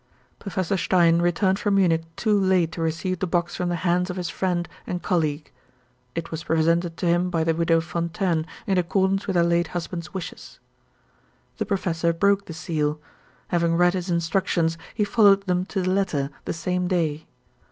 [0.39, 4.15] "Professor Stein returned from Munich too late to receive the box from the hands of
[4.15, 5.51] his friend and colleague.
[6.15, 10.11] It was presented to him by the Widow Fontaine, in accordance with her late husband's
[10.11, 10.57] wishes.
[11.59, 12.99] "The Professor broke the seal.
[13.49, 17.27] Having read his Instructions, he followed them to the letter, the same day.